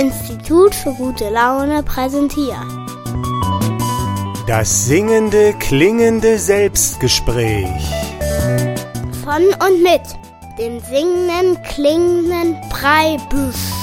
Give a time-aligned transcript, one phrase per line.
[0.00, 2.56] Institut für gute Laune präsentiert.
[4.46, 7.68] Das singende, klingende Selbstgespräch.
[9.22, 10.00] Von und mit
[10.58, 13.79] dem singenden, klingenden Breibüsch.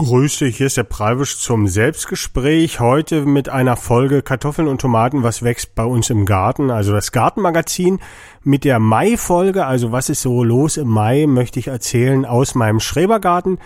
[0.00, 2.80] Grüß dich, hier ist der Preibisch zum Selbstgespräch.
[2.80, 7.12] Heute mit einer Folge Kartoffeln und Tomaten, was wächst bei uns im Garten, also das
[7.12, 8.00] Gartenmagazin.
[8.42, 12.80] Mit der Mai-Folge, also was ist so los im Mai, möchte ich erzählen aus meinem
[12.80, 13.58] Schrebergarten.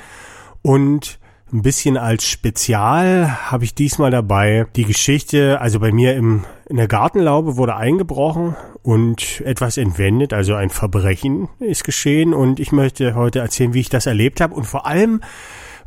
[0.61, 1.21] Und
[1.53, 6.79] ein bisschen als Spezial habe ich diesmal dabei die Geschichte, also bei mir im, in
[6.79, 13.15] der Gartenlaube wurde eingebrochen und etwas entwendet, also ein Verbrechen ist geschehen und ich möchte
[13.15, 15.21] heute erzählen, wie ich das erlebt habe und vor allem,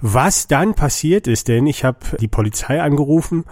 [0.02, 3.46] was dann passiert ist, denn ich habe die Polizei angerufen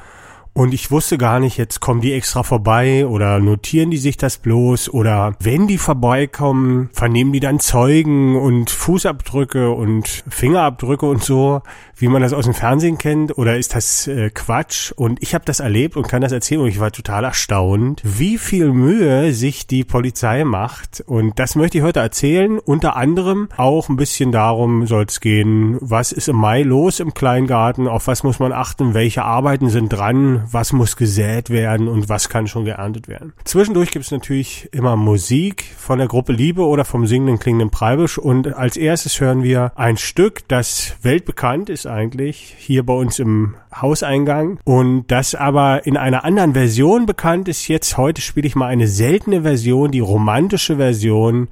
[0.58, 4.38] und ich wusste gar nicht, jetzt kommen die extra vorbei oder notieren die sich das
[4.38, 11.62] bloß oder wenn die vorbeikommen, vernehmen die dann Zeugen und Fußabdrücke und Fingerabdrücke und so,
[11.98, 14.92] wie man das aus dem Fernsehen kennt oder ist das äh, Quatsch?
[14.92, 18.38] Und ich habe das erlebt und kann das erzählen und ich war total erstaunt, wie
[18.38, 21.04] viel Mühe sich die Polizei macht.
[21.06, 22.60] Und das möchte ich heute erzählen.
[22.60, 27.14] Unter anderem auch ein bisschen darum soll es gehen, was ist im Mai los im
[27.14, 31.88] Kleingarten, auf was muss man achten, welche Arbeiten sind dran, was muss gesät werden?
[31.88, 33.34] Und was kann schon geerntet werden.
[33.44, 38.18] Zwischendurch gibt es natürlich immer Musik von der Gruppe Liebe oder vom singenden klingenden Preibisch
[38.18, 43.56] und als erstes hören wir ein Stück, das weltbekannt ist eigentlich, hier bei uns im
[43.74, 47.68] Hauseingang und das aber in einer anderen Version bekannt ist.
[47.68, 51.50] Jetzt heute spiele ich mal eine seltene Version, die romantische Version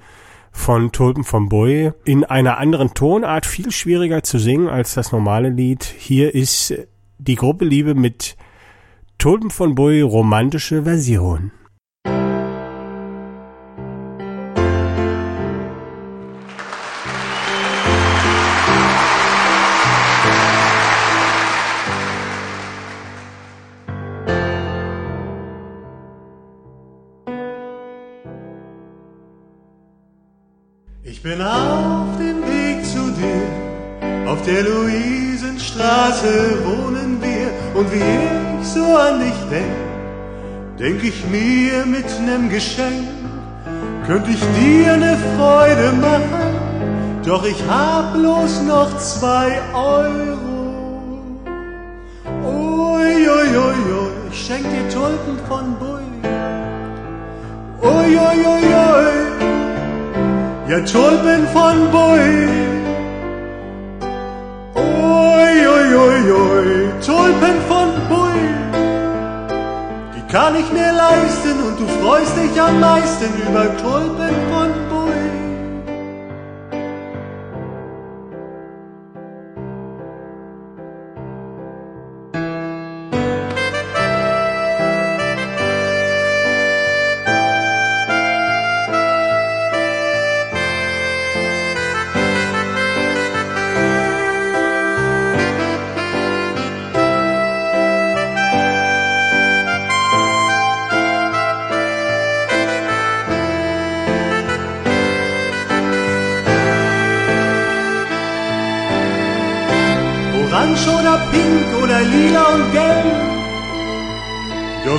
[0.51, 5.49] von Tulpen vom Boy in einer anderen Tonart viel schwieriger zu singen als das normale
[5.49, 5.83] Lied.
[5.83, 6.73] Hier ist
[7.17, 8.37] die Gruppe Liebe mit
[9.17, 11.51] Tulpen von Boy romantische Version.
[40.83, 43.07] Denk ich mir mit nem Geschenk,
[44.05, 46.49] könnte ich dir ne Freude machen,
[47.25, 50.41] doch ich hab bloß noch zwei Euro.
[52.43, 56.05] Ui, ui, ui, ui, ich schenk dir Tulpen von Bui.
[57.81, 59.17] Ui, ui, ui, ui,
[60.69, 62.52] ja Tulpen von Bui.
[70.33, 74.42] Kann ich mir leisten und du freust dich am meisten über Tulpen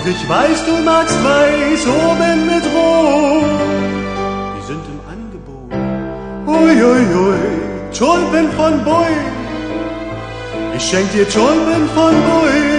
[0.04, 3.44] Doch ich weiß, du magst weiß oben mit rot.
[4.56, 5.72] Die sind im Angebot.
[6.46, 7.04] Ui, ui,
[7.96, 9.14] Tulpen von Bui.
[10.76, 12.73] Ich schenk dir Tulpen von Bui.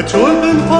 [0.00, 0.79] Ja, Tulpen von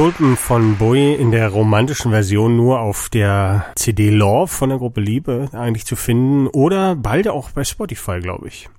[0.00, 5.02] Tulpen von Bowie in der romantischen Version nur auf der CD Love von der Gruppe
[5.02, 8.70] Liebe eigentlich zu finden oder bald auch bei Spotify, glaube ich.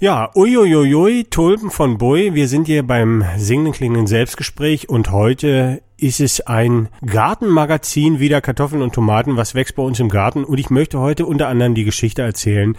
[0.00, 2.32] Ja, uiuiui, Tulpen von Bowie.
[2.32, 8.80] Wir sind hier beim singenden klingenden Selbstgespräch und heute ist es ein Gartenmagazin, wieder Kartoffeln
[8.80, 10.44] und Tomaten, was wächst bei uns im Garten.
[10.44, 12.74] Und ich möchte heute unter anderem die Geschichte erzählen,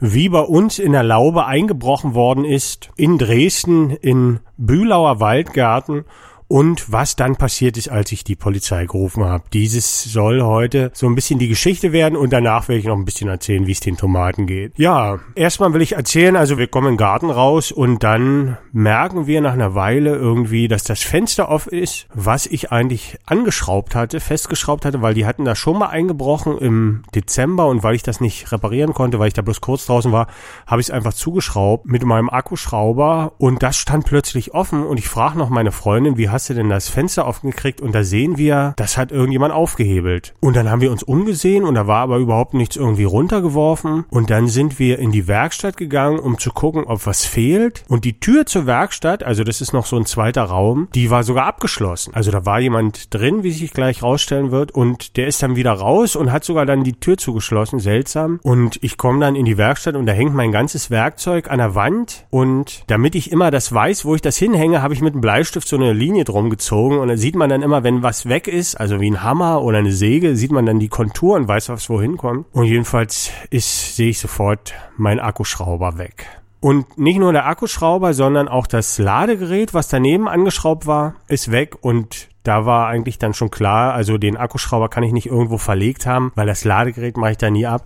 [0.00, 6.06] wie bei uns in der Laube eingebrochen worden ist, in Dresden, in Bühlauer Waldgarten
[6.50, 9.44] und was dann passiert ist, als ich die Polizei gerufen habe.
[9.52, 13.04] Dieses soll heute so ein bisschen die Geschichte werden und danach werde ich noch ein
[13.04, 14.72] bisschen erzählen, wie es den Tomaten geht.
[14.76, 19.40] Ja, erstmal will ich erzählen, also wir kommen im Garten raus und dann merken wir
[19.40, 24.84] nach einer Weile irgendwie, dass das Fenster offen ist, was ich eigentlich angeschraubt hatte, festgeschraubt
[24.84, 28.50] hatte, weil die hatten da schon mal eingebrochen im Dezember und weil ich das nicht
[28.50, 30.26] reparieren konnte, weil ich da bloß kurz draußen war,
[30.66, 35.08] habe ich es einfach zugeschraubt mit meinem Akkuschrauber und das stand plötzlich offen und ich
[35.08, 37.82] frage noch meine Freundin, wie hast hast du denn das Fenster offen gekriegt?
[37.82, 40.32] Und da sehen wir, das hat irgendjemand aufgehebelt.
[40.40, 44.06] Und dann haben wir uns umgesehen und da war aber überhaupt nichts irgendwie runtergeworfen.
[44.08, 47.84] Und dann sind wir in die Werkstatt gegangen, um zu gucken, ob was fehlt.
[47.88, 51.24] Und die Tür zur Werkstatt, also das ist noch so ein zweiter Raum, die war
[51.24, 52.14] sogar abgeschlossen.
[52.14, 54.72] Also da war jemand drin, wie sich gleich rausstellen wird.
[54.72, 57.80] Und der ist dann wieder raus und hat sogar dann die Tür zugeschlossen.
[57.80, 58.40] Seltsam.
[58.42, 61.74] Und ich komme dann in die Werkstatt und da hängt mein ganzes Werkzeug an der
[61.74, 62.24] Wand.
[62.30, 65.68] Und damit ich immer das weiß, wo ich das hinhänge, habe ich mit einem Bleistift
[65.68, 68.80] so eine Linie drum gezogen und dann sieht man dann immer, wenn was weg ist,
[68.80, 71.90] also wie ein Hammer oder eine Säge, sieht man dann die Kontur und weiß, was
[71.90, 72.46] wohin kommt.
[72.52, 76.26] Und jedenfalls ist, sehe ich sofort mein Akkuschrauber weg.
[76.60, 81.76] Und nicht nur der Akkuschrauber, sondern auch das Ladegerät, was daneben angeschraubt war, ist weg
[81.80, 86.06] und da war eigentlich dann schon klar, also den Akkuschrauber kann ich nicht irgendwo verlegt
[86.06, 87.84] haben, weil das Ladegerät mache ich da nie ab.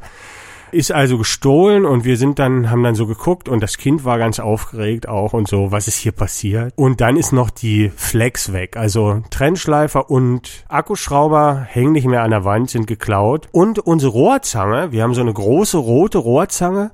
[0.75, 4.19] Ist also gestohlen und wir sind dann, haben dann so geguckt und das Kind war
[4.19, 6.73] ganz aufgeregt auch und so, was ist hier passiert.
[6.75, 8.77] Und dann ist noch die Flex weg.
[8.77, 13.49] Also Trennschleifer und Akkuschrauber hängen nicht mehr an der Wand, sind geklaut.
[13.53, 16.91] Und unsere Rohrzange, wir haben so eine große rote Rohrzange,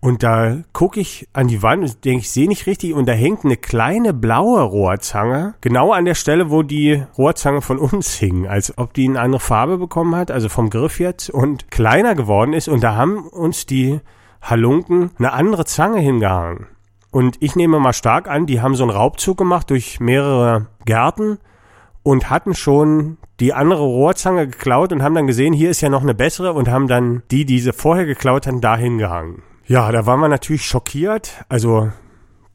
[0.00, 2.94] und da gucke ich an die Wand und denke, ich sehe nicht richtig.
[2.94, 5.54] Und da hängt eine kleine blaue Rohrzange.
[5.60, 8.46] Genau an der Stelle, wo die Rohrzange von uns hing.
[8.46, 11.30] Als ob die eine andere Farbe bekommen hat, also vom Griff jetzt.
[11.30, 12.68] Und kleiner geworden ist.
[12.68, 14.00] Und da haben uns die
[14.40, 16.66] Halunken eine andere Zange hingehangen.
[17.10, 21.38] Und ich nehme mal stark an, die haben so einen Raubzug gemacht durch mehrere Gärten
[22.04, 26.02] und hatten schon die andere Rohrzange geklaut und haben dann gesehen, hier ist ja noch
[26.02, 29.42] eine bessere und haben dann die, die sie vorher geklaut haben, dahin gehangen.
[29.68, 31.44] Ja, da waren wir natürlich schockiert.
[31.50, 31.92] Also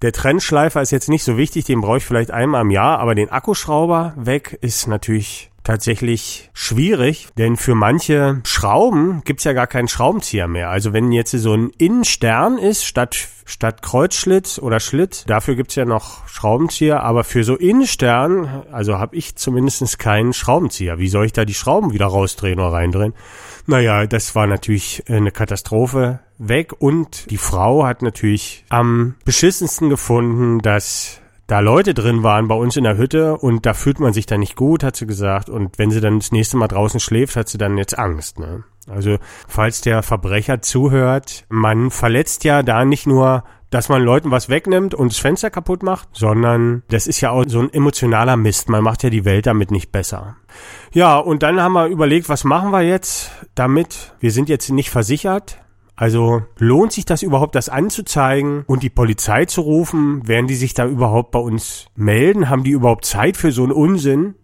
[0.02, 3.14] der Trennschleifer ist jetzt nicht so wichtig, den brauche ich vielleicht einmal im Jahr, aber
[3.14, 9.88] den Akkuschrauber weg ist natürlich tatsächlich schwierig, denn für manche Schrauben gibt's ja gar keinen
[9.88, 10.70] Schraubenzieher mehr.
[10.70, 13.16] Also wenn jetzt so ein Innenstern ist, statt,
[13.46, 19.16] statt Kreuzschlitz oder Schlitt, dafür gibt's ja noch Schraubenzieher, aber für so Innenstern, also habe
[19.16, 20.98] ich zumindest keinen Schraubenzieher.
[20.98, 23.14] Wie soll ich da die Schrauben wieder rausdrehen oder reindrehen?
[23.66, 30.60] Naja, das war natürlich eine Katastrophe weg und die Frau hat natürlich am beschissensten gefunden,
[30.60, 34.26] dass da Leute drin waren bei uns in der Hütte und da fühlt man sich
[34.26, 35.50] dann nicht gut, hat sie gesagt.
[35.50, 38.40] Und wenn sie dann das nächste Mal draußen schläft, hat sie dann jetzt Angst.
[38.40, 38.64] Ne?
[38.88, 39.18] Also
[39.48, 43.44] falls der Verbrecher zuhört, man verletzt ja da nicht nur
[43.74, 47.44] dass man Leuten was wegnimmt und das Fenster kaputt macht, sondern das ist ja auch
[47.48, 48.70] so ein emotionaler Mist.
[48.70, 50.36] Man macht ja die Welt damit nicht besser.
[50.92, 54.14] Ja, und dann haben wir überlegt, was machen wir jetzt damit?
[54.20, 55.60] Wir sind jetzt nicht versichert.
[55.96, 60.28] Also lohnt sich das überhaupt, das anzuzeigen und die Polizei zu rufen?
[60.28, 62.50] Werden die sich da überhaupt bei uns melden?
[62.50, 64.36] Haben die überhaupt Zeit für so einen Unsinn?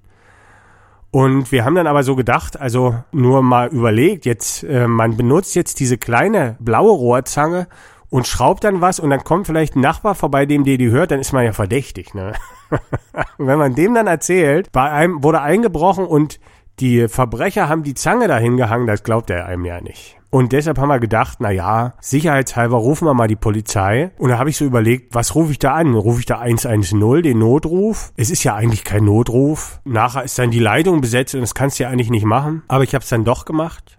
[1.12, 5.56] Und wir haben dann aber so gedacht, also nur mal überlegt, jetzt äh, man benutzt
[5.56, 7.68] jetzt diese kleine blaue Rohrzange
[8.10, 11.12] und schraubt dann was und dann kommt vielleicht ein Nachbar vorbei, dem der die hört,
[11.12, 12.34] dann ist man ja verdächtig, ne?
[13.38, 16.40] Wenn man dem dann erzählt, bei einem wurde eingebrochen und
[16.80, 20.20] die Verbrecher haben die Zange dahin gehangen, das glaubt er einem ja nicht.
[20.32, 24.12] Und deshalb haben wir gedacht, na ja, sicherheitshalber rufen wir mal die Polizei.
[24.20, 25.96] Und da habe ich so überlegt, was rufe ich da an?
[25.96, 28.14] Rufe ich da 110, den Notruf?
[28.16, 29.82] Es ist ja eigentlich kein Notruf.
[29.86, 32.62] Nachher ist dann die Leitung besetzt und das kannst du ja eigentlich nicht machen.
[32.68, 33.98] Aber ich habe es dann doch gemacht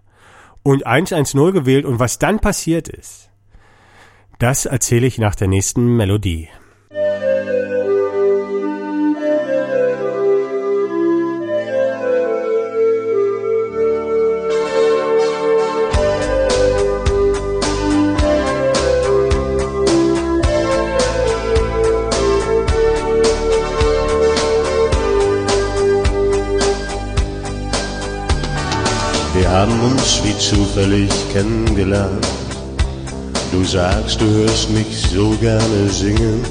[0.63, 1.83] und 110 gewählt.
[1.83, 3.30] Und was dann passiert ist,
[4.41, 6.49] das erzähle ich nach der nächsten Melodie.
[29.33, 32.40] Wir haben uns wie zufällig kennengelernt
[33.51, 36.41] Du sagst, du hörst mich so gerne singen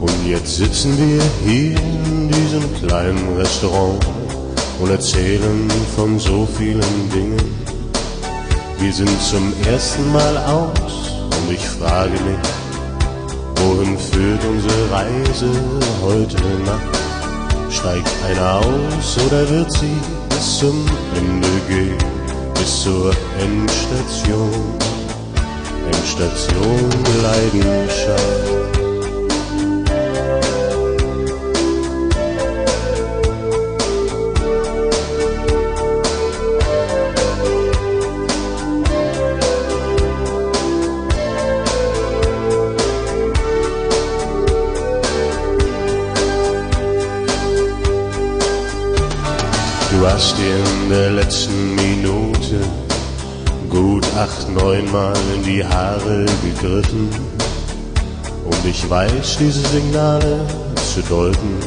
[0.00, 4.06] Und jetzt sitzen wir hier in diesem kleinen Restaurant
[4.80, 7.42] und erzählen von so vielen Dingen.
[8.78, 12.44] Wir sind zum ersten Mal aus und ich frage mich,
[13.56, 15.50] wohin führt unsere Reise
[16.02, 16.98] heute Nacht?
[17.70, 19.96] Steigt einer aus oder wird sie
[20.28, 21.98] bis zum Ende gehen,
[22.54, 24.93] bis zur Endstation?
[25.86, 26.90] Endstation
[27.22, 28.54] Leidenschaft.
[49.90, 51.63] Du hast in der letzten
[54.16, 57.08] acht, neunmal in die Haare gegriffen.
[58.44, 60.40] Und ich weiß diese Signale
[60.92, 61.58] zu deuten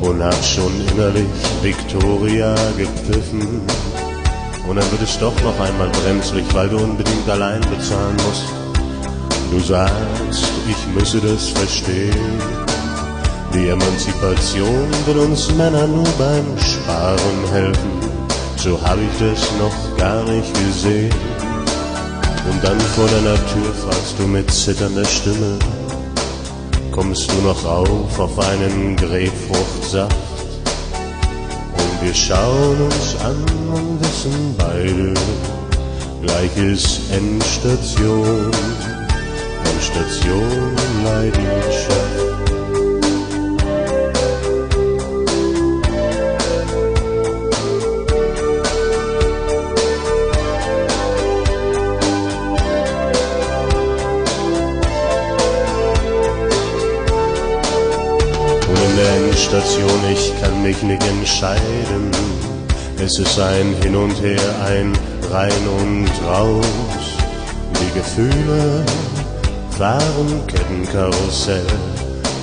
[0.00, 1.26] und hab schon innerlich
[1.62, 3.62] Victoria gepfiffen.
[4.68, 8.44] Und dann wird es doch noch einmal brenzlig, weil du unbedingt allein bezahlen musst.
[9.50, 12.40] Du sagst, ich müsse das verstehen.
[13.52, 18.00] Die Emanzipation will uns Männer nur beim Sparen helfen.
[18.56, 21.33] So hab ich das noch gar nicht gesehen.
[22.50, 25.58] Und dann vor deiner Tür fragst du mit zitternder Stimme,
[26.90, 30.16] kommst du noch auf auf einen Grapefruchtsaft?
[31.72, 33.36] Und wir schauen uns an
[33.72, 35.14] und wissen beide,
[36.22, 38.50] gleich ist Endstation,
[39.64, 42.33] Endstation Leidenschaft.
[59.54, 62.10] Endstation, ich kann mich nicht entscheiden.
[62.98, 64.92] Es ist ein Hin und Her, ein
[65.30, 66.66] Rein und Raus.
[67.80, 68.84] Die Gefühle
[69.78, 71.66] fahren Kettenkarussell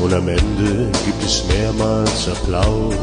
[0.01, 2.95] und am Ende gibt es mehrmals Applaus.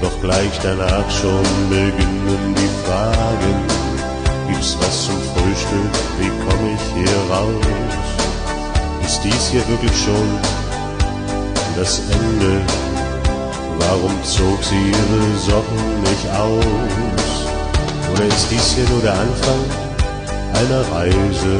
[0.00, 3.56] Doch gleich danach schon beginnen die Fragen.
[4.48, 5.92] Gibt's was zum Frühstück?
[6.18, 7.66] Wie komme ich hier raus?
[9.04, 10.38] Ist dies hier wirklich schon
[11.76, 12.81] das Ende?
[13.88, 17.30] Warum zog sie ihre Socken nicht aus?
[18.12, 19.60] Oder ist dies hier nur der Anfang
[20.54, 21.54] einer Reise?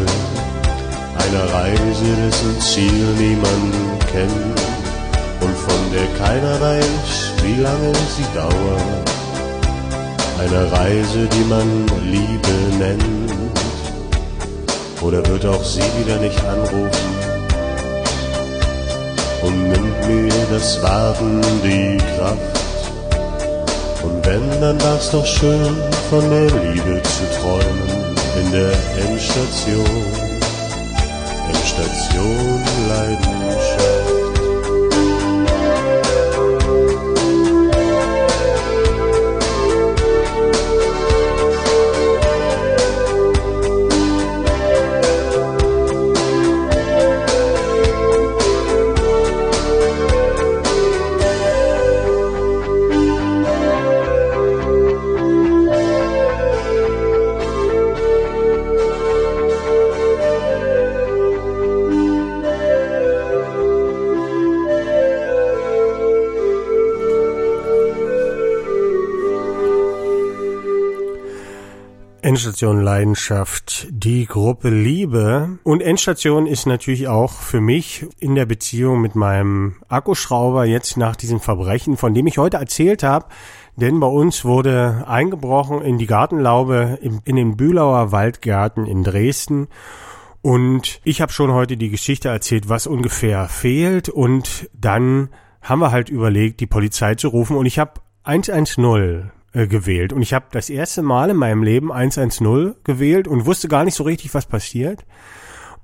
[1.18, 3.74] Einer Reise, dessen Ziel niemand
[4.10, 4.60] kennt
[5.40, 9.10] und von der keiner weiß, wie lange sie dauert.
[10.38, 13.32] Eine Reise, die man Liebe nennt.
[15.00, 17.31] Oder wird auch sie wieder nicht anrufen?
[19.42, 22.62] Und nimmt mir das Warten die Kraft.
[24.02, 25.76] Und wenn, dann war's doch schön,
[26.10, 28.72] von der Liebe zu träumen in der
[29.08, 30.04] Endstation,
[31.48, 34.01] Endstation Leidenschaft.
[72.32, 75.58] Endstation Leidenschaft, die Gruppe Liebe.
[75.64, 81.14] Und Endstation ist natürlich auch für mich in der Beziehung mit meinem Akkuschrauber jetzt nach
[81.14, 83.26] diesem Verbrechen, von dem ich heute erzählt habe.
[83.76, 89.68] Denn bei uns wurde eingebrochen in die Gartenlaube in den Bülauer Waldgärten in Dresden.
[90.40, 94.08] Und ich habe schon heute die Geschichte erzählt, was ungefähr fehlt.
[94.08, 95.28] Und dann
[95.60, 97.58] haben wir halt überlegt, die Polizei zu rufen.
[97.58, 100.12] Und ich habe 110 äh, gewählt.
[100.12, 103.94] Und ich habe das erste Mal in meinem Leben 110 gewählt und wusste gar nicht
[103.94, 105.04] so richtig, was passiert.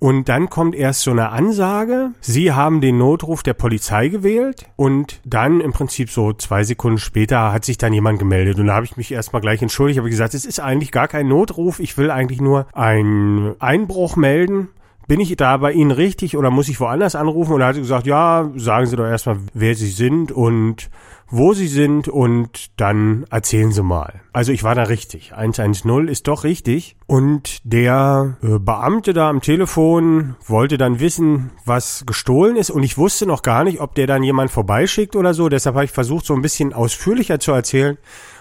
[0.00, 4.66] Und dann kommt erst so eine Ansage, Sie haben den Notruf der Polizei gewählt.
[4.76, 8.58] Und dann im Prinzip so zwei Sekunden später hat sich dann jemand gemeldet.
[8.58, 11.26] Und da habe ich mich erstmal gleich entschuldigt, habe gesagt, es ist eigentlich gar kein
[11.26, 14.68] Notruf, ich will eigentlich nur einen Einbruch melden
[15.08, 17.54] bin ich da bei Ihnen richtig oder muss ich woanders anrufen?
[17.54, 20.90] Und er hat gesagt, ja, sagen Sie doch erstmal, wer Sie sind und
[21.30, 24.20] wo Sie sind und dann erzählen Sie mal.
[24.32, 25.34] Also ich war da richtig.
[25.34, 26.96] 110 ist doch richtig.
[27.06, 32.70] Und der äh, Beamte da am Telefon wollte dann wissen, was gestohlen ist.
[32.70, 35.48] Und ich wusste noch gar nicht, ob der dann jemand vorbeischickt oder so.
[35.48, 37.98] Deshalb habe ich versucht, so ein bisschen ausführlicher zu erzählen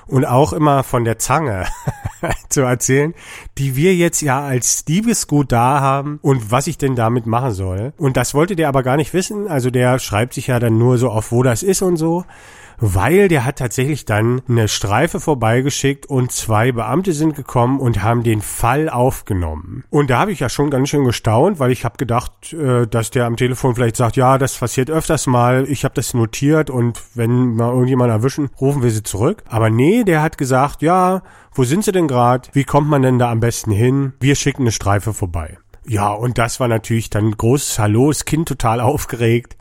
[0.08, 1.66] und auch immer von der Zange
[2.50, 3.14] zu erzählen,
[3.58, 7.94] die wir jetzt ja als Diebesgut da haben und was ich denn damit machen soll.
[7.98, 9.48] Und das wollte der aber gar nicht wissen.
[9.48, 12.26] Also der schreibt sich ja dann nur so auf, wo das ist und so
[12.80, 18.24] weil der hat tatsächlich dann eine Streife vorbeigeschickt und zwei Beamte sind gekommen und haben
[18.24, 19.84] den Fall aufgenommen.
[19.90, 23.12] Und da habe ich ja schon ganz schön gestaunt, weil ich habe gedacht, äh, dass
[23.12, 27.02] der am Telefon vielleicht sagt, ja, das passiert öfters mal, ich habe das notiert und
[27.16, 29.44] wenn wir irgendjemand erwischen, rufen wir sie zurück.
[29.48, 32.50] Aber nee, der hat gesagt, ja, wo sind sie denn gerade?
[32.54, 34.14] Wie kommt man denn da am besten hin?
[34.20, 35.58] Wir schicken eine Streife vorbei.
[35.90, 39.58] Ja, und das war natürlich dann großes Hallo, das Kind total aufgeregt.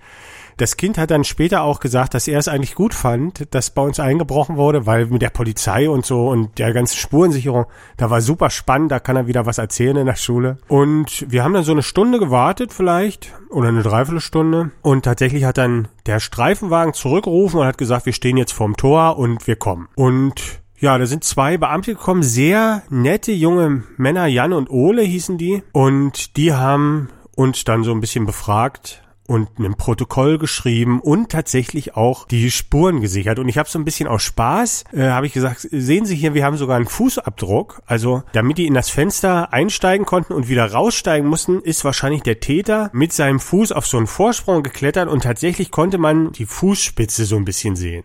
[0.58, 3.82] Das Kind hat dann später auch gesagt, dass er es eigentlich gut fand, dass bei
[3.82, 7.66] uns eingebrochen wurde, weil mit der Polizei und so und der ganzen Spurensicherung,
[7.98, 10.56] da war super spannend, da kann er wieder was erzählen in der Schule.
[10.68, 15.58] Und wir haben dann so eine Stunde gewartet vielleicht oder eine Dreiviertelstunde und tatsächlich hat
[15.58, 19.88] dann der Streifenwagen zurückgerufen und hat gesagt, wir stehen jetzt vorm Tor und wir kommen.
[19.94, 25.38] Und ja, da sind zwei Beamte gekommen, sehr nette junge Männer, Jan und Ole hießen
[25.38, 25.62] die.
[25.72, 31.96] Und die haben uns dann so ein bisschen befragt, und ein Protokoll geschrieben und tatsächlich
[31.96, 33.38] auch die Spuren gesichert.
[33.38, 36.34] Und ich habe so ein bisschen aus Spaß, äh, habe ich gesagt, sehen Sie hier,
[36.34, 37.82] wir haben sogar einen Fußabdruck.
[37.86, 42.40] Also damit die in das Fenster einsteigen konnten und wieder raussteigen mussten, ist wahrscheinlich der
[42.40, 47.24] Täter mit seinem Fuß auf so einen Vorsprung geklettert und tatsächlich konnte man die Fußspitze
[47.24, 48.04] so ein bisschen sehen.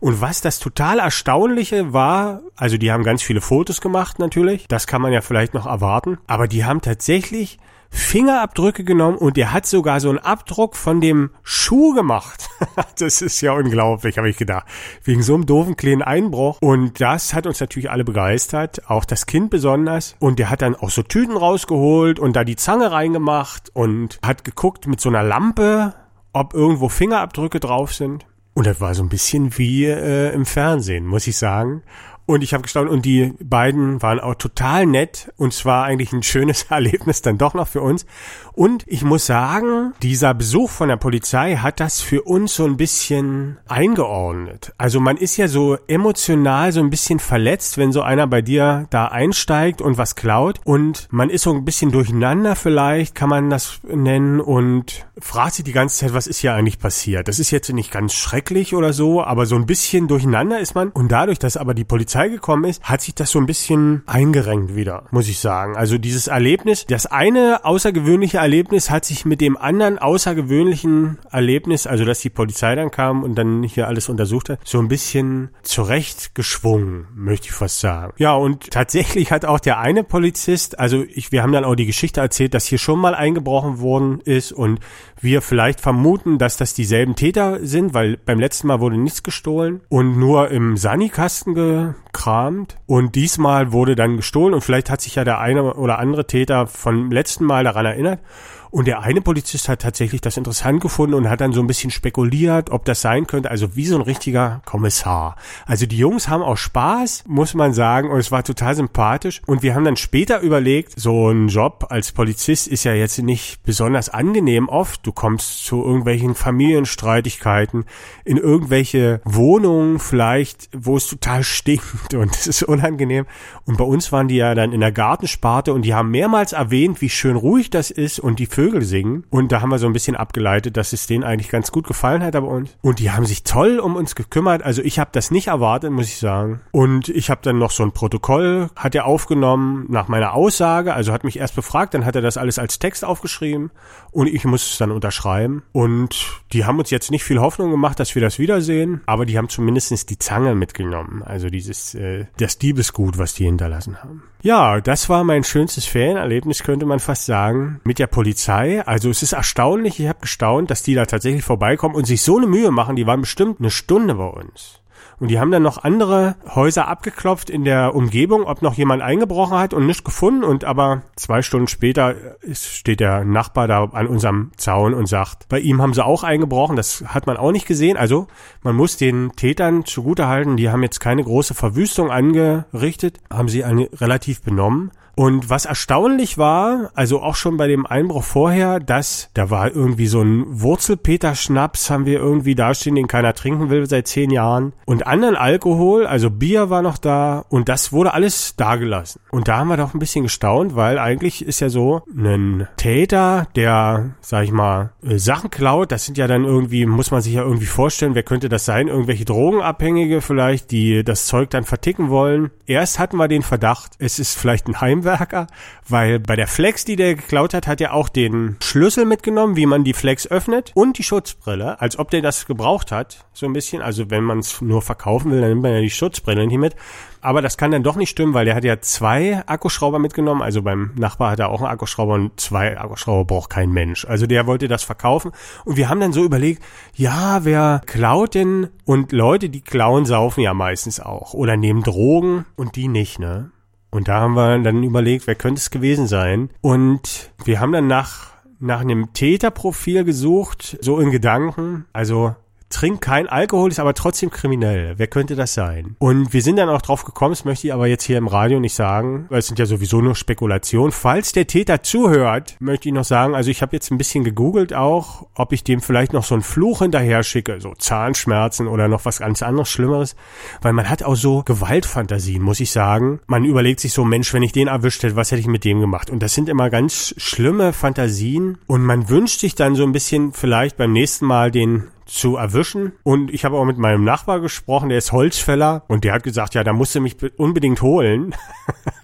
[0.00, 4.86] Und was das total Erstaunliche war, also die haben ganz viele Fotos gemacht natürlich, das
[4.86, 7.58] kann man ja vielleicht noch erwarten, aber die haben tatsächlich
[7.90, 12.48] Fingerabdrücke genommen und er hat sogar so einen Abdruck von dem Schuh gemacht.
[12.98, 14.66] das ist ja unglaublich, habe ich gedacht.
[15.04, 16.58] Wegen so einem doofen kleinen Einbruch.
[16.60, 20.16] Und das hat uns natürlich alle begeistert, auch das Kind besonders.
[20.18, 24.44] Und der hat dann auch so Tüten rausgeholt und da die Zange reingemacht und hat
[24.44, 25.94] geguckt mit so einer Lampe,
[26.32, 28.26] ob irgendwo Fingerabdrücke drauf sind.
[28.54, 31.82] Und das war so ein bisschen wie äh, im Fernsehen, muss ich sagen.
[32.28, 36.22] Und ich habe gestaunt und die beiden waren auch total nett und zwar eigentlich ein
[36.22, 38.04] schönes Erlebnis dann doch noch für uns.
[38.52, 42.76] Und ich muss sagen, dieser Besuch von der Polizei hat das für uns so ein
[42.76, 44.74] bisschen eingeordnet.
[44.76, 48.88] Also man ist ja so emotional so ein bisschen verletzt, wenn so einer bei dir
[48.90, 53.48] da einsteigt und was klaut und man ist so ein bisschen durcheinander vielleicht, kann man
[53.48, 57.28] das nennen und fragt sich die ganze Zeit, was ist hier eigentlich passiert?
[57.28, 60.90] Das ist jetzt nicht ganz schrecklich oder so, aber so ein bisschen durcheinander ist man
[60.90, 64.02] und dadurch, dass aber die Polizei Polizei gekommen ist, hat sich das so ein bisschen
[64.06, 65.76] eingerenkt wieder, muss ich sagen.
[65.76, 72.04] Also dieses Erlebnis, das eine außergewöhnliche Erlebnis hat sich mit dem anderen außergewöhnlichen Erlebnis, also
[72.04, 77.06] dass die Polizei dann kam und dann hier alles untersucht hat, so ein bisschen zurechtgeschwungen,
[77.14, 78.12] möchte ich fast sagen.
[78.18, 81.86] Ja, und tatsächlich hat auch der eine Polizist, also ich, wir haben dann auch die
[81.86, 84.80] Geschichte erzählt, dass hier schon mal eingebrochen worden ist und
[85.20, 89.82] wir vielleicht vermuten, dass das dieselben Täter sind, weil beim letzten Mal wurde nichts gestohlen
[89.88, 95.14] und nur im Sanikasten ge gekramt und diesmal wurde dann gestohlen und vielleicht hat sich
[95.14, 98.20] ja der eine oder andere Täter vom letzten Mal daran erinnert
[98.70, 101.90] und der eine Polizist hat tatsächlich das interessant gefunden und hat dann so ein bisschen
[101.90, 103.50] spekuliert, ob das sein könnte.
[103.50, 105.36] Also wie so ein richtiger Kommissar.
[105.66, 108.10] Also die Jungs haben auch Spaß, muss man sagen.
[108.10, 109.42] Und es war total sympathisch.
[109.46, 113.62] Und wir haben dann später überlegt, so ein Job als Polizist ist ja jetzt nicht
[113.62, 115.06] besonders angenehm oft.
[115.06, 117.84] Du kommst zu irgendwelchen Familienstreitigkeiten,
[118.24, 123.26] in irgendwelche Wohnungen vielleicht, wo es total stinkt und es ist unangenehm.
[123.68, 127.02] Und bei uns waren die ja dann in der Gartensparte und die haben mehrmals erwähnt,
[127.02, 129.24] wie schön ruhig das ist und die Vögel singen.
[129.28, 132.22] Und da haben wir so ein bisschen abgeleitet, dass es denen eigentlich ganz gut gefallen
[132.22, 132.74] hat bei uns.
[132.80, 134.62] Und die haben sich toll um uns gekümmert.
[134.62, 136.62] Also ich habe das nicht erwartet, muss ich sagen.
[136.70, 140.94] Und ich habe dann noch so ein Protokoll, hat er aufgenommen nach meiner Aussage.
[140.94, 143.70] Also hat mich erst befragt, dann hat er das alles als Text aufgeschrieben
[144.12, 145.62] und ich muss es dann unterschreiben.
[145.72, 149.36] Und die haben uns jetzt nicht viel Hoffnung gemacht, dass wir das wiedersehen, aber die
[149.36, 151.22] haben zumindestens die Zange mitgenommen.
[151.22, 154.22] Also dieses, äh, das Diebesgut, was die hinterlassen haben.
[154.40, 158.86] Ja, das war mein schönstes Ferienerlebnis, könnte man fast sagen, mit der Polizei.
[158.86, 162.36] Also es ist erstaunlich, ich habe gestaunt, dass die da tatsächlich vorbeikommen und sich so
[162.36, 162.96] eine Mühe machen.
[162.96, 164.80] Die waren bestimmt eine Stunde bei uns.
[165.20, 169.58] Und die haben dann noch andere Häuser abgeklopft in der Umgebung, ob noch jemand eingebrochen
[169.58, 170.44] hat und nichts gefunden.
[170.44, 172.14] Und aber zwei Stunden später
[172.52, 176.76] steht der Nachbar da an unserem Zaun und sagt, bei ihm haben sie auch eingebrochen.
[176.76, 177.96] Das hat man auch nicht gesehen.
[177.96, 178.28] Also
[178.62, 184.42] man muss den Tätern zugutehalten, die haben jetzt keine große Verwüstung angerichtet, haben sie relativ
[184.42, 184.92] benommen.
[185.18, 190.06] Und was erstaunlich war, also auch schon bei dem Einbruch vorher, dass da war irgendwie
[190.06, 194.74] so ein Wurzelpeter-Schnaps, haben wir irgendwie dastehen, den keiner trinken will seit zehn Jahren.
[194.84, 199.20] Und anderen Alkohol, also Bier war noch da und das wurde alles dagelassen.
[199.32, 203.48] Und da haben wir doch ein bisschen gestaunt, weil eigentlich ist ja so ein Täter,
[203.56, 207.34] der, sag ich mal, äh, Sachen klaut, das sind ja dann irgendwie, muss man sich
[207.34, 208.86] ja irgendwie vorstellen, wer könnte das sein?
[208.86, 212.52] Irgendwelche Drogenabhängige vielleicht, die das Zeug dann verticken wollen.
[212.66, 215.46] Erst hatten wir den Verdacht, es ist vielleicht ein Heimwerker Handwerker,
[215.88, 219.66] weil bei der Flex, die der geklaut hat, hat er auch den Schlüssel mitgenommen, wie
[219.66, 223.52] man die Flex öffnet und die Schutzbrille, als ob der das gebraucht hat, so ein
[223.52, 223.82] bisschen.
[223.82, 226.76] Also wenn man es nur verkaufen will, dann nimmt man ja die Schutzbrille nicht mit.
[227.20, 230.42] Aber das kann dann doch nicht stimmen, weil der hat ja zwei Akkuschrauber mitgenommen.
[230.42, 234.04] Also beim Nachbar hat er auch einen Akkuschrauber und zwei Akkuschrauber braucht kein Mensch.
[234.04, 235.32] Also der wollte das verkaufen.
[235.64, 236.62] Und wir haben dann so überlegt,
[236.94, 238.68] ja, wer klaut denn?
[238.84, 241.34] Und Leute, die klauen, saufen ja meistens auch.
[241.34, 243.50] Oder nehmen Drogen und die nicht, ne?
[243.90, 246.50] Und da haben wir dann überlegt, wer könnte es gewesen sein.
[246.60, 251.86] Und wir haben dann nach, nach einem Täterprofil gesucht, so in Gedanken.
[251.92, 252.34] Also
[252.70, 254.94] trinkt kein Alkohol, ist aber trotzdem kriminell.
[254.96, 255.96] Wer könnte das sein?
[255.98, 258.60] Und wir sind dann auch drauf gekommen, das möchte ich aber jetzt hier im Radio
[258.60, 260.92] nicht sagen, weil es sind ja sowieso nur Spekulationen.
[260.92, 264.74] Falls der Täter zuhört, möchte ich noch sagen, also ich habe jetzt ein bisschen gegoogelt
[264.74, 269.04] auch, ob ich dem vielleicht noch so einen Fluch hinterher schicke, so Zahnschmerzen oder noch
[269.04, 270.16] was ganz anderes Schlimmeres,
[270.60, 273.20] weil man hat auch so Gewaltfantasien, muss ich sagen.
[273.26, 275.80] Man überlegt sich so, Mensch, wenn ich den erwischt hätte, was hätte ich mit dem
[275.80, 276.10] gemacht?
[276.10, 280.32] Und das sind immer ganz schlimme Fantasien und man wünscht sich dann so ein bisschen
[280.32, 282.92] vielleicht beim nächsten Mal den zu erwischen.
[283.02, 286.54] Und ich habe auch mit meinem Nachbar gesprochen, der ist Holzfäller und der hat gesagt,
[286.54, 288.34] ja, da musst du mich unbedingt holen.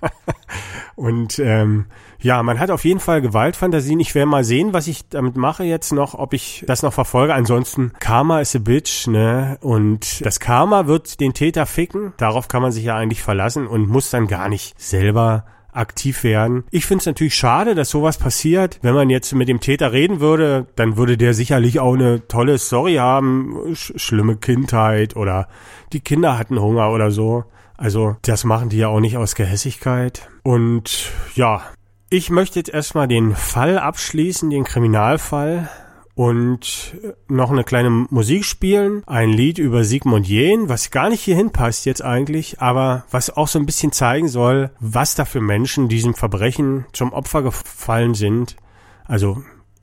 [0.96, 1.86] und ähm,
[2.18, 4.00] ja, man hat auf jeden Fall Gewaltfantasien.
[4.00, 7.34] Ich werde mal sehen, was ich damit mache jetzt noch, ob ich das noch verfolge.
[7.34, 9.58] Ansonsten, Karma is a bitch, ne?
[9.60, 12.14] Und das Karma wird den Täter ficken.
[12.16, 16.64] Darauf kann man sich ja eigentlich verlassen und muss dann gar nicht selber aktiv werden.
[16.70, 18.78] Ich finde es natürlich schade, dass sowas passiert.
[18.82, 22.58] Wenn man jetzt mit dem Täter reden würde, dann würde der sicherlich auch eine tolle
[22.58, 25.48] Story haben, Sch schlimme Kindheit oder
[25.92, 27.44] die Kinder hatten Hunger oder so.
[27.76, 30.28] Also das machen die ja auch nicht aus Gehässigkeit.
[30.42, 31.62] Und ja,
[32.10, 35.68] ich möchte jetzt erstmal den Fall abschließen, den Kriminalfall
[36.14, 36.96] und
[37.28, 39.02] noch eine kleine Musik spielen.
[39.06, 43.48] Ein Lied über Sigmund Jähn, was gar nicht hierhin passt jetzt eigentlich, aber was auch
[43.48, 48.56] so ein bisschen zeigen soll, was da für Menschen diesem Verbrechen zum Opfer gefallen sind.
[49.04, 49.42] Also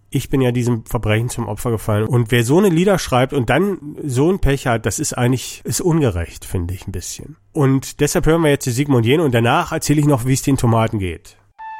[0.09, 2.05] ich bin ja diesem Verbrechen zum Opfer gefallen.
[2.05, 5.61] Und wer so eine Lieder schreibt und dann so ein Pech hat, das ist eigentlich,
[5.63, 7.37] ist ungerecht, finde ich ein bisschen.
[7.53, 10.41] Und deshalb hören wir jetzt die Sigmund Jähn und danach erzähle ich noch, wie es
[10.41, 11.37] den Tomaten geht.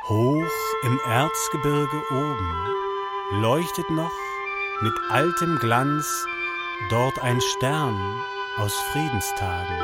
[0.08, 0.44] Hoch
[0.84, 4.12] im Erzgebirge oben leuchtet noch
[4.82, 6.26] mit altem Glanz
[6.90, 7.96] dort ein Stern
[8.58, 9.78] aus Friedenstagen,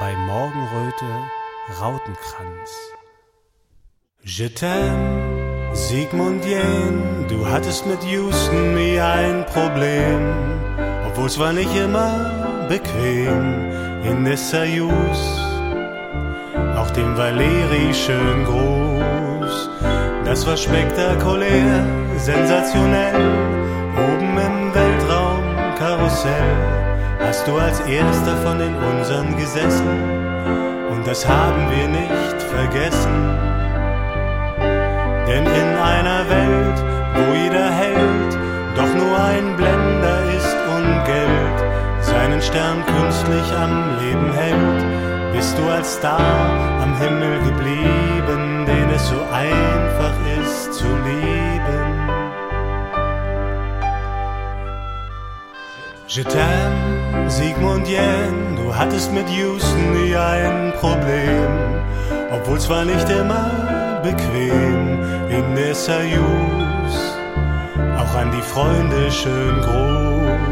[0.00, 1.04] bei Morgenröte
[1.80, 2.70] Rautenkranz.
[4.22, 10.34] Je t'aime, Sigmund Jähn, du hattest mit Houston nie ein Problem,
[11.06, 13.70] obwohl's war nicht immer bequem
[14.04, 15.20] in Nessayus,
[16.76, 19.07] auch dem Valeri schön groß.
[20.28, 21.86] Das war spektakulär,
[22.18, 23.16] sensationell.
[23.96, 26.52] Oben im Weltraumkarussell
[27.18, 29.88] hast du als erster von den unseren gesessen?
[30.92, 33.16] Und das haben wir nicht vergessen.
[35.26, 36.78] Denn in einer Welt,
[37.14, 38.32] wo jeder Held
[38.76, 41.58] doch nur ein Blender ist und Geld
[42.02, 46.20] seinen Stern künstlich am Leben hält, bist du als Star
[46.82, 51.86] am Himmel geblieben, den es so einfach ist zu lieben.
[56.06, 61.50] Je t'aime, Sigmund Jähn, du hattest mit Houston nie ein Problem,
[62.30, 65.00] obwohl zwar nicht immer bequem
[65.30, 66.92] in der Soyuz,
[68.00, 70.47] auch an die Freunde schön groß.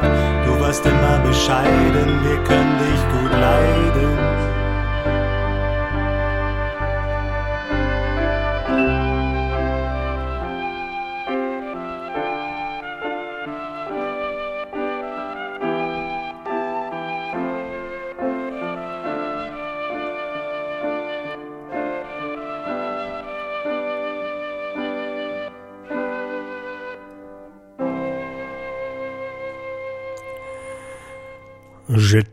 [0.00, 0.46] Gesagt.
[0.46, 4.61] Du warst immer bescheiden, wir können dich gut leiden.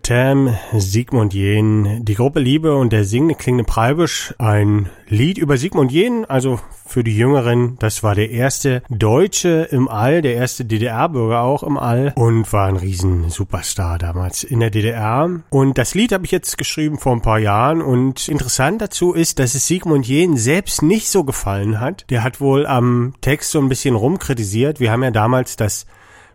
[0.10, 5.92] T'aime, Sigmund Jähn, die Gruppe Liebe und der singende klingende Preibisch, ein Lied über Sigmund
[5.92, 11.42] Jähn, also für die Jüngeren, das war der erste Deutsche im All, der erste DDR-Bürger
[11.44, 15.30] auch im All und war ein riesen Superstar damals in der DDR.
[15.52, 19.38] Und das Lied habe ich jetzt geschrieben vor ein paar Jahren und interessant dazu ist,
[19.38, 22.10] dass es Sigmund Jähn selbst nicht so gefallen hat.
[22.10, 24.80] Der hat wohl am Text so ein bisschen rumkritisiert.
[24.80, 25.86] Wir haben ja damals das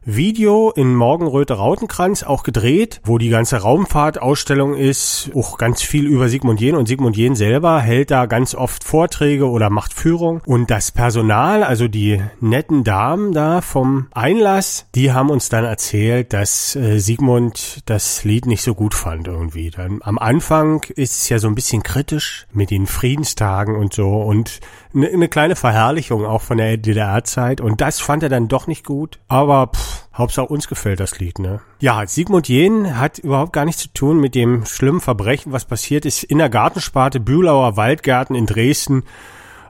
[0.05, 6.29] Video in Morgenröte Rautenkranz auch gedreht, wo die ganze Raumfahrtausstellung ist, auch ganz viel über
[6.29, 10.43] Sigmund Jähn und Sigmund Jähn selber hält da ganz oft Vorträge oder macht Führung.
[10.47, 16.33] Und das Personal, also die netten Damen da vom Einlass, die haben uns dann erzählt,
[16.33, 19.71] dass äh, Sigmund das Lied nicht so gut fand irgendwie.
[19.71, 24.21] Dann am Anfang ist es ja so ein bisschen kritisch mit den Friedenstagen und so.
[24.21, 24.61] Und
[24.95, 28.85] eine, eine kleine Verherrlichung auch von der DDR-Zeit und das fand er dann doch nicht
[28.85, 31.61] gut, aber pff, Hauptsache uns gefällt das Lied, ne?
[31.81, 36.07] Ja, Sigmund Jähn hat überhaupt gar nichts zu tun mit dem schlimmen Verbrechen, was passiert
[36.07, 39.03] ist in der Gartensparte Bülauer Waldgärten in Dresden.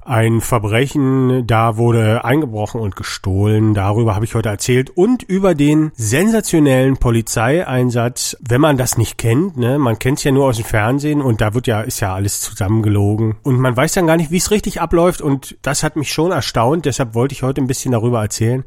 [0.07, 3.73] Ein Verbrechen, da wurde eingebrochen und gestohlen.
[3.73, 4.91] Darüber habe ich heute erzählt.
[4.91, 10.31] Und über den sensationellen Polizeieinsatz, wenn man das nicht kennt, ne, man kennt es ja
[10.31, 13.37] nur aus dem Fernsehen und da wird ja, ist ja alles zusammengelogen.
[13.43, 16.33] Und man weiß dann gar nicht, wie es richtig abläuft und das hat mich schon
[16.33, 16.85] erstaunt.
[16.85, 18.65] Deshalb wollte ich heute ein bisschen darüber erzählen.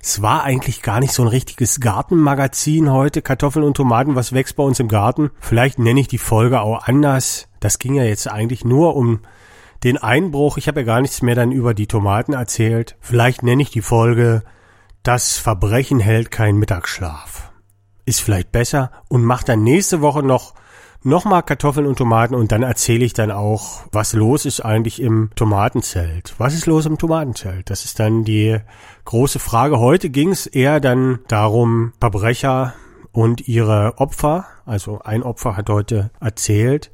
[0.00, 4.56] Es war eigentlich gar nicht so ein richtiges Gartenmagazin heute, Kartoffeln und Tomaten, was wächst
[4.56, 5.32] bei uns im Garten.
[5.38, 7.46] Vielleicht nenne ich die Folge auch anders.
[7.60, 9.20] Das ging ja jetzt eigentlich nur um
[9.84, 10.56] den Einbruch.
[10.56, 12.96] Ich habe ja gar nichts mehr dann über die Tomaten erzählt.
[13.00, 14.42] Vielleicht nenne ich die Folge
[15.02, 17.50] Das Verbrechen hält kein Mittagsschlaf.
[18.04, 20.54] Ist vielleicht besser und macht dann nächste Woche noch
[21.02, 25.30] nochmal Kartoffeln und Tomaten und dann erzähle ich dann auch, was los ist eigentlich im
[25.36, 26.34] Tomatenzelt.
[26.38, 27.70] Was ist los im Tomatenzelt?
[27.70, 28.58] Das ist dann die
[29.04, 29.78] große Frage.
[29.78, 32.74] Heute ging es eher dann darum, Verbrecher
[33.12, 34.46] und ihre Opfer.
[34.66, 36.90] Also ein Opfer hat heute erzählt.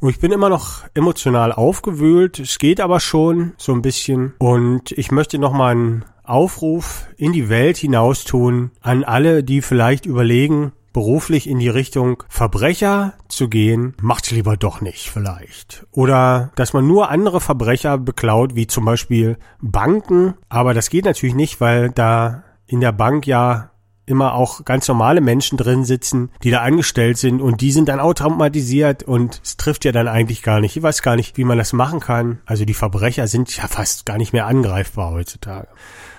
[0.00, 2.38] Und ich bin immer noch emotional aufgewühlt.
[2.38, 4.34] Es geht aber schon so ein bisschen.
[4.38, 10.06] Und ich möchte nochmal einen Aufruf in die Welt hinaus tun an alle, die vielleicht
[10.06, 15.86] überlegen, beruflich in die Richtung Verbrecher zu gehen, macht's lieber doch nicht vielleicht.
[15.92, 20.34] Oder dass man nur andere Verbrecher beklaut, wie zum Beispiel Banken.
[20.48, 23.70] Aber das geht natürlich nicht, weil da in der Bank ja
[24.08, 28.00] immer auch ganz normale Menschen drin sitzen, die da angestellt sind und die sind dann
[28.00, 30.76] automatisiert und es trifft ja dann eigentlich gar nicht.
[30.76, 32.40] Ich weiß gar nicht, wie man das machen kann.
[32.46, 35.68] Also die Verbrecher sind ja fast gar nicht mehr angreifbar heutzutage.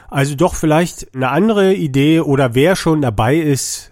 [0.09, 3.91] Also doch vielleicht eine andere Idee oder wer schon dabei ist,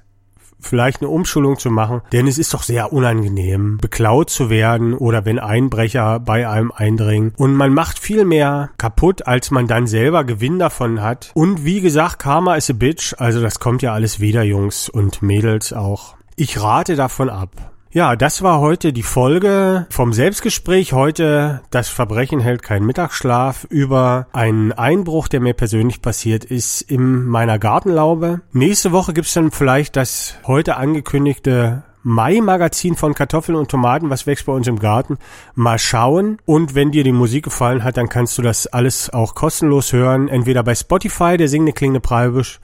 [0.60, 5.26] vielleicht eine Umschulung zu machen, denn es ist doch sehr unangenehm, beklaut zu werden oder
[5.26, 10.24] wenn Einbrecher bei einem eindringen und man macht viel mehr kaputt, als man dann selber
[10.24, 11.32] Gewinn davon hat.
[11.34, 15.22] Und wie gesagt, Karma is a bitch, also das kommt ja alles wieder, Jungs und
[15.22, 16.16] Mädels auch.
[16.36, 17.50] Ich rate davon ab.
[17.90, 20.92] Ja, das war heute die Folge vom Selbstgespräch.
[20.92, 27.26] Heute das Verbrechen hält keinen Mittagsschlaf über einen Einbruch, der mir persönlich passiert ist in
[27.26, 28.42] meiner Gartenlaube.
[28.52, 34.46] Nächste Woche gibt's dann vielleicht das heute angekündigte Mai-Magazin von Kartoffeln und Tomaten, was wächst
[34.46, 35.18] bei uns im Garten.
[35.56, 36.40] Mal schauen.
[36.46, 40.28] Und wenn dir die Musik gefallen hat, dann kannst du das alles auch kostenlos hören.
[40.28, 42.60] Entweder bei Spotify, der singende klingende Preibisch,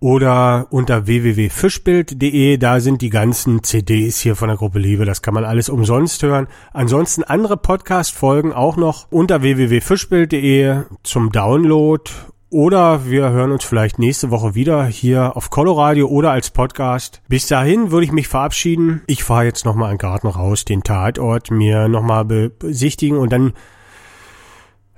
[0.00, 5.34] oder unter www.fischbild.de, da sind die ganzen CDs hier von der Gruppe Liebe, das kann
[5.34, 6.46] man alles umsonst hören.
[6.72, 12.10] Ansonsten andere Podcast-Folgen auch noch unter www.fischbild.de zum Download
[12.50, 17.20] oder wir hören uns vielleicht nächste Woche wieder hier auf Coloradio oder als Podcast.
[17.28, 19.02] Bis dahin würde ich mich verabschieden.
[19.06, 23.52] Ich fahre jetzt nochmal an Garten raus, den Tatort mir nochmal besichtigen und dann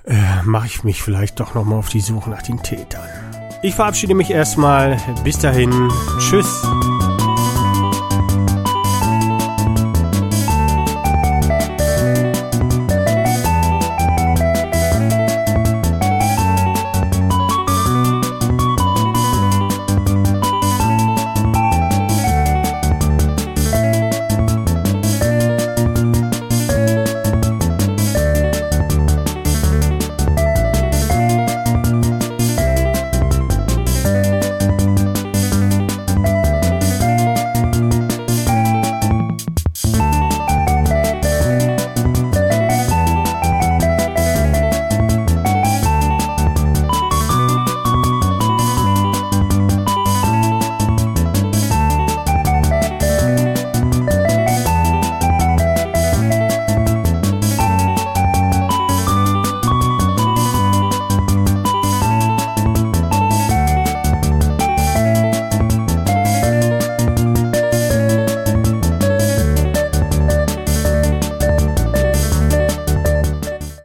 [0.05, 3.09] äh, mache ich mich vielleicht doch nochmal auf die Suche nach den Tätern.
[3.63, 4.97] Ich verabschiede mich erstmal.
[5.23, 5.71] Bis dahin.
[6.19, 6.63] Tschüss.